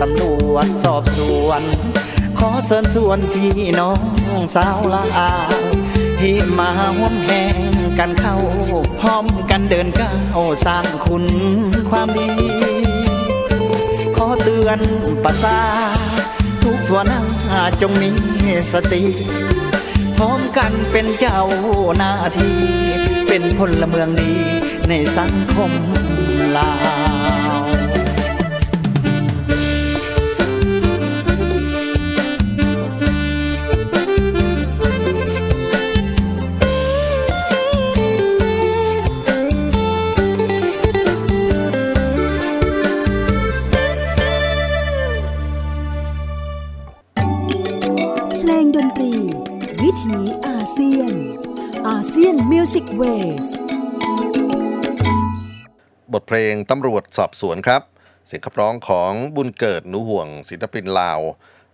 [0.00, 1.62] ตำรวจสอบสวน
[2.38, 4.15] ขอเชิญชวนพี่น้อง
[4.54, 5.30] สาวลา
[6.20, 7.56] ที่มาห่วมแหง
[7.98, 8.36] กันเข้า
[9.00, 11.24] พร้อมกันเดินก้าวสร้างคุณ
[11.90, 12.28] ความดี
[14.16, 14.80] ขอเตือน
[15.24, 15.58] ประสา
[16.62, 17.20] ทุกทั่วหน้า
[17.80, 18.10] จงมี
[18.72, 19.02] สติ
[20.16, 21.40] พร้อมกันเป็นเจ้า
[21.96, 22.56] หน้าที่
[23.28, 24.32] เป็นพลเมืองดี
[24.88, 25.72] ในสังคม
[26.56, 26.70] ลา
[56.26, 57.82] เพลงตำรวจสอบสวนครับ
[58.26, 61.20] เสียงขับร้องของบุญเกิดหนูห่วงศิลปินลาว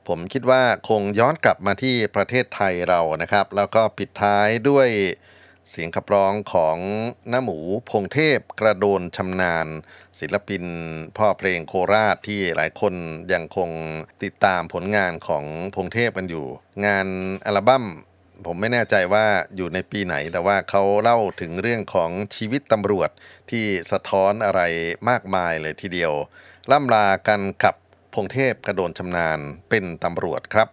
[0.09, 4.89] ผมคิดว่าคงย้อนกลับมาที่ประเทศไทยเรานะครับ แล้วก็ปิดท้ายด้วย
[5.71, 6.77] เสียงขับร้องของ
[7.33, 7.59] น้าหมู
[7.91, 9.67] พงเทพกระโดนชำนาญ
[10.19, 10.65] ศิลปิน
[11.17, 12.95] พ่อเพลงโคราชที่หลายคน
[13.33, 13.71] ยังคง
[14.23, 15.45] ติดตามผลงานของ
[15.75, 16.47] พงเทพกันอยู่
[16.87, 17.07] งาน
[17.47, 17.85] อัลบั้ม
[18.47, 19.25] ผมไม่แน่ใจว่า
[19.57, 23.11] อยู่ในปีไหน แต่ว่าเขาเล่าถึงเรื่องของชีวิตตำรวจ
[23.51, 24.61] ที่สะท้อนอะไร
[25.09, 26.13] มากมายเลยทีเดียว
[26.71, 27.75] ล่ำลากันกับ
[28.15, 29.39] พงเทพกระโดนชำนาญ
[29.71, 30.69] เป็นตำรวจครับ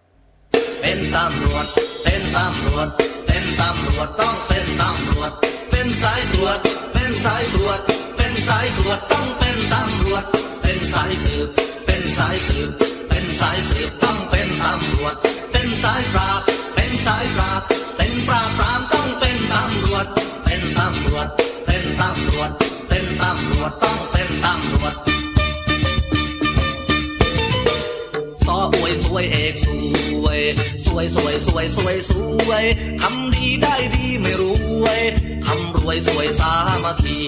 [0.81, 1.65] เป็นตำรวจ
[2.03, 2.87] เป็นตำรวจ
[3.27, 5.31] เป็นตำรวจต้องเป็นตำรวจ
[5.71, 6.59] เป็นสายตรวจ
[6.93, 7.79] เป็นสายตรวจ
[8.17, 10.23] เป็นสายตรวจต้องเป็นตำรวจ
[10.61, 11.47] เป็นสายสืบ
[11.85, 12.69] เป็นสายสืบ
[13.09, 15.15] เป็นสายสืบต้องเป็นตำรวจ
[15.51, 16.41] เป็นสายปราบ
[16.89, 17.61] เป็นสายปราบ
[17.97, 20.05] เป็นปราบปรามต้องเป็นตำรวจ
[20.43, 21.27] เป็นตำรวจ
[21.65, 22.49] เป็นตำรวจ
[22.87, 24.93] เป็นตำรวจต้องเป็นตำรวจ
[28.45, 29.67] ซออวยสวยเอกส
[30.23, 30.39] วย
[30.85, 32.13] สวยสวยสวยสวยส
[32.49, 32.63] วย
[33.01, 34.43] ทำดีได้ดีไม่ร
[34.83, 35.01] วย
[35.45, 37.19] ทำรวยสวยสามัคคี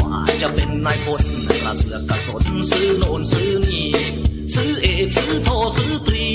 [0.00, 1.22] ว่าจะเป็นนายพล
[1.62, 3.88] กระเสือกกระสนซื้อโน่นซื้อนี่
[4.58, 6.26] ซื้อเอกซื้อโทซื้อตรี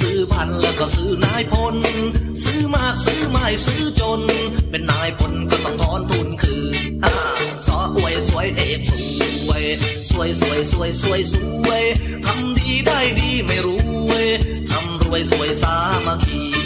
[0.00, 1.76] ซื้อพันแล้วก็ซื้อนายพล
[2.42, 4.20] ซื้อมากซื้อไม่ซื้อจน
[4.70, 7.14] เป็นนายพลก็ต้องถอนทุนคืนอ่า
[7.66, 8.80] สออวยสวยเอก
[9.40, 9.64] สวย
[10.10, 11.34] สวยสวยสวยสวยส
[11.66, 11.82] วย
[12.26, 13.68] ทำดีได้ดีไม่ร
[14.10, 14.26] วย
[14.70, 15.74] ทำรวยสวยสา
[16.06, 16.57] มัคคี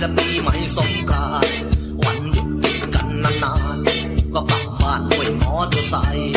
[0.00, 1.54] และปีใหม่สงกรานต์
[2.04, 6.34] วันหยุดติดกันนานๆก็กลับบ้านด้วยมอเตอร์ไซค์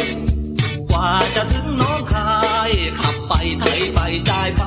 [0.90, 2.32] กว่าจะถึงน้องคา
[2.70, 4.00] ย ขับไปไทยไป
[4.30, 4.64] จ่ายไป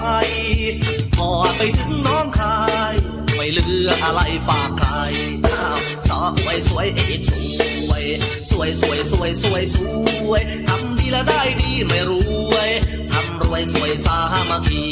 [1.16, 2.59] พอไปถึงน้องคา
[2.92, 2.95] ย
[3.36, 4.88] ไม่เหลืออะไรฝากใคร
[5.47, 5.78] อ้าว
[6.09, 7.32] สอสวยสวยเอกส
[7.90, 8.05] วย
[8.51, 9.78] สวยสวยสวยสวยส
[10.30, 12.12] วยทำดีและได้ดีไม่ร
[12.53, 12.70] วย
[13.12, 14.18] ทำรวยสวยสา
[14.51, 14.84] มัคคี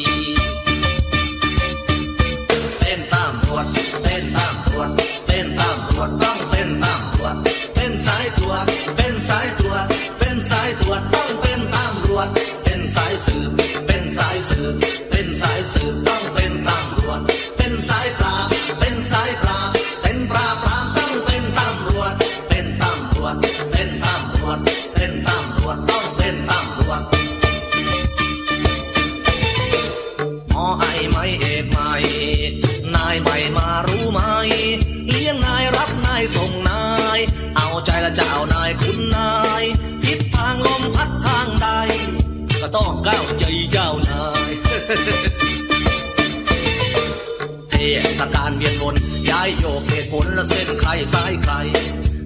[48.35, 48.97] กาลเวียนวน
[49.31, 51.55] ย้ายโยกเหตุผลและเส้นใครสายใคร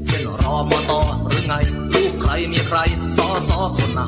[0.07, 1.55] เส้นรอมอตอหรือไง
[1.95, 2.79] ลูกใครเมียใคร
[3.17, 4.03] ซอซอคนไหน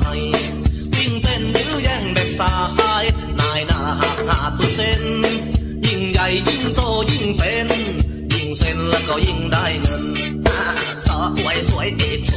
[0.95, 2.53] ยิ่งเป็นหรือแย่งแบ่งสา
[3.01, 3.03] ย
[3.39, 5.03] นายหน้าหักหาตัวเส้น
[5.85, 6.81] ยิ่งใหญ่ยิ่งโต
[7.11, 7.67] ยิ่งเป็น
[8.33, 10.03] ยิ่งเส้นแล้วก็ยิ่งได้เงิน
[10.47, 10.61] อ่า
[11.07, 11.09] ส
[11.45, 12.31] วยสวยเอกส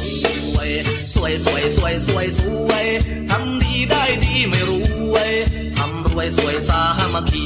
[0.55, 0.69] วย
[1.15, 2.85] สวยสวยสวยสวยสวย
[3.29, 4.71] ทำดีได้ดีไม่ร
[5.13, 5.31] วย
[5.77, 6.81] ทำรวยสวยสา
[7.13, 7.45] มัคคี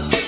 [0.00, 0.27] ต